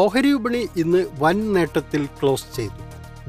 [0.00, 2.78] ഓഹരി വിപണി ഇന്ന് വൻ നേട്ടത്തിൽ ക്ലോസ് ചെയ്തു.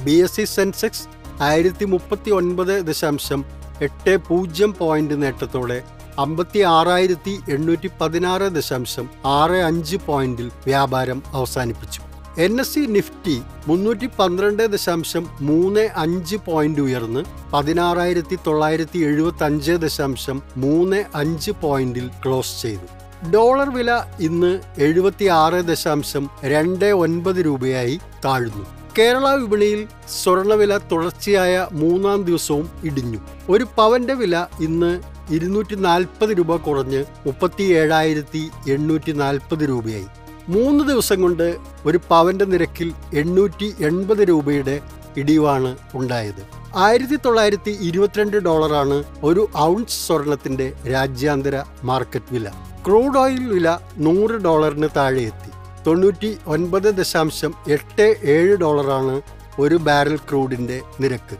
[0.04, 1.04] ബി എസ് സി സെൻസെക്സ്
[1.47, 3.42] ആയിരത്തി മുപ്പത്തി ഒൻപത് ദശാംശം
[3.88, 5.79] എട്ട് പൂജ്യം പോയിന്റ് നേട്ടത്തോടെ
[6.25, 12.02] അമ്പത്തി ആറായിരത്തി എണ്ണൂറ്റി പതിനാറ് ദശാംശം ആറ് അഞ്ച് പോയിന്റിൽ വ്യാപാരം അവസാനിപ്പിച്ചു.
[12.47, 19.75] എൻ എസ് സി നിഫ്റ്റി മുന്നൂറ്റി പന്ത്രണ്ട് ദശാംശം മൂന്ന് അഞ്ച് പോയിന്റ് ഉയർന്ന് പതിനാറായിരത്തി തൊള്ളായിരത്തി എഴുപത്തി അഞ്ച്
[19.86, 22.88] ദശാംശം മൂന്ന് അഞ്ച് പോയിന്റിൽ ക്ലോസ് ചെയ്തു.
[23.32, 28.65] ഡോളർ വില ഇന്ന് എഴുപത്തി ആറ് ദശാംശം രണ്ട് ഒൻപത് രൂപയായി താഴ്ന്നു.
[28.99, 29.87] കേരള വിപണിയിൽ
[30.23, 33.19] സ്വർണവില തുടർച്ചയായ മൂന്നാം ദിവസവും ഇടിഞ്ഞു.
[33.49, 35.02] ഒരു പവന്റെ വില ഇന്ന്
[35.33, 40.05] ഇരുന്നൂറ്റി നാൽപ്പത് രൂപ കുറഞ്ഞ് മുപ്പത്തി ഏഴായിരത്തി എണ്ണൂറ്റി നാൽപ്പത് രൂപയായി.
[40.49, 44.81] മൂന്ന് ദിവസം കൊണ്ട് ഒരു പവന്റെ നിരക്കിൽ എണ്ണൂറ്റി എൺപത് രൂപയുടെ
[45.17, 46.43] ഇടിവാണ് ഉണ്ടായത്.
[46.75, 52.52] ആയിരത്തി തൊള്ളായിരത്തി ഇരുപത്തിരണ്ട് ഡോളറാണ് ഒരു ഔൺസ് സ്വർണത്തിന്റെ രാജ്യാന്തര മാർക്കറ്റ് വില.
[52.86, 55.52] ക്രൂഡ് ഓയിൽ വില നൂറ് ഡോളറിന് താഴെ എത്തി
[55.88, 59.22] തൊണ്ണൂറ്റി ഒൻപത് ദശാംശം എട്ട് ഏഴ് ഡോളറാണ്
[59.59, 61.38] ഒരു ബാരൽ ക്രൂഡിന്റെ നിരക്ക്.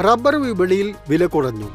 [0.00, 1.68] റബ്ബർ വിപണിയിൽ വില കുറഞ്ഞു.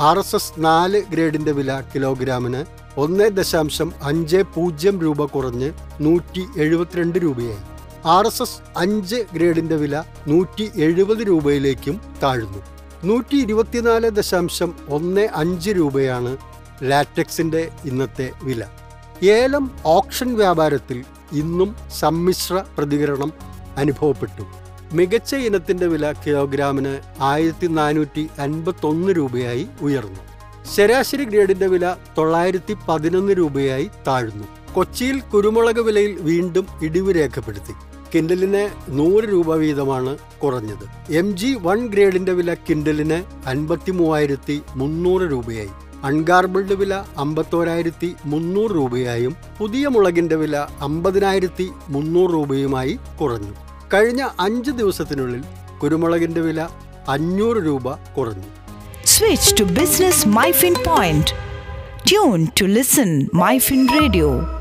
[0.00, 2.64] ആർ എസ് എസ് നാല് ഗ്രേഡിന്റെ വില കിലോഗ്രാമിന്
[3.00, 7.62] ഒന്ന് ദശാംശം അഞ്ച് പൂജ്യം രൂപ കുറഞ്ഞ് നൂറ്റി എഴുപത്തിരണ്ട് രൂപയായി.
[8.04, 12.77] ആർ എസ് എസ് അഞ്ച് ഗ്രേഡിന്റെ വില നൂറ്റി എഴുപത് രൂപയിലേക്കും താഴ്ന്നു.
[13.04, 16.36] നൂറ്റി ഇരുപത്തിനാല് ദശാംശം ഒന്ന് അഞ്ച് രൂപയാണ്
[16.82, 18.64] ലാറ്റക്സിന്റെ ഇന്നത്തെ വില.
[19.24, 23.32] ഏലം ഓപ്ഷൻ വ്യാപാരത്തിൽ ഇന്നും സമ്മിശ്ര പ്രതികരണം
[23.76, 24.42] അനുഭവപ്പെട്ടു.
[24.92, 30.20] മികച്ച ഇനത്തിന്റെ വില കിലോഗ്രാമിന് ആയിരത്തി നാനൂറ്റി അൻപത്തൊന്ന് രൂപയായി ഉയർന്നു.
[30.76, 34.44] ശരാശരി ഗ്രേഡിന്റെ വില തൊള്ളായിരത്തി പതിനൊന്ന് രൂപയായി താഴ്ന്നു.
[34.74, 37.72] കൊച്ചിയിൽ കുരുമുളക് വിലയിൽ വീണ്ടും ഇടിവ് രേഖപ്പെടുത്തി.
[38.14, 41.12] കിൻഡലിന് നൂറ് രൂപ വീതമാണ് കുറഞ്ഞത്.
[41.12, 45.68] എം ജി വൺ ഗ്രേഡിന്റെ വില കിൻഡലിന് അൻപത്തി മൂവായിരത്തി മുന്നൂറ് രൂപയായി.
[46.04, 53.54] അൺഗാർബിൾഡ് വില അമ്പത്തോരായിരത്തി മുന്നൂറ് രൂപയായും പുതിയ മുളകിന്റെ വില അമ്പതിനായിരത്തി മുന്നൂറ് രൂപയുമായി കുറഞ്ഞു.
[53.94, 55.42] കഴിഞ്ഞ അഞ്ച് ദിവസത്തിനുള്ളിൽ
[55.82, 56.68] കുരുമുളകിന്റെ വില
[57.08, 58.48] അഞ്ഞൂറ് രൂപ കുറഞ്ഞു.
[59.04, 61.26] Switch to business MyFin point
[62.08, 64.57] tune to listen MyFin radio